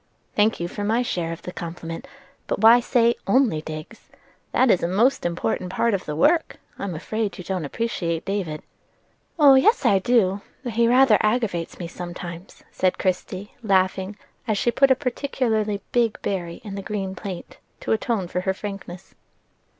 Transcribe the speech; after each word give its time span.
"Thank 0.35 0.59
you 0.59 0.67
for 0.67 0.83
my 0.83 1.03
share 1.03 1.31
of 1.31 1.43
the 1.43 1.51
compliment; 1.51 2.07
but 2.47 2.57
why 2.61 2.79
say 2.79 3.13
'only 3.27 3.61
digs'? 3.61 4.09
That 4.51 4.71
is 4.71 4.81
a 4.81 4.87
most 4.87 5.27
important 5.27 5.69
part 5.71 5.93
of 5.93 6.05
the 6.05 6.15
work: 6.15 6.57
I'm 6.79 6.95
afraid 6.95 7.37
you 7.37 7.43
don't 7.43 7.65
appreciate 7.65 8.25
David." 8.25 8.63
"Oh, 9.37 9.53
yes, 9.53 9.85
I 9.85 9.99
do; 9.99 10.41
but 10.63 10.73
he 10.73 10.87
rather 10.87 11.19
aggravates 11.21 11.77
me 11.77 11.87
sometimes," 11.87 12.63
said 12.71 12.97
Christie, 12.97 13.53
laughing, 13.61 14.17
as 14.47 14.57
she 14.57 14.71
put 14.71 14.89
a 14.89 14.95
particularly 14.95 15.83
big 15.91 16.19
berry 16.23 16.61
in 16.63 16.73
the 16.73 16.81
green 16.81 17.13
plate 17.13 17.59
to 17.81 17.91
atone 17.91 18.27
for 18.27 18.41
her 18.41 18.55
frankness. 18.55 19.13